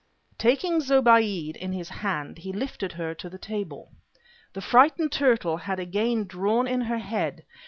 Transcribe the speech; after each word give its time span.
Taking 0.39 0.79
Zobéide 0.79 1.55
in 1.55 1.73
his 1.73 1.89
hand 1.89 2.39
he 2.39 2.51
lifted 2.51 2.93
her 2.93 3.13
to 3.13 3.29
the 3.29 3.37
table. 3.37 3.91
The 4.53 4.61
frightened 4.61 5.11
turtle 5.11 5.57
had 5.57 5.79
again 5.79 6.23
drawn 6.25 6.67
in 6.67 6.81
her 6.81 6.97
head. 6.97 7.43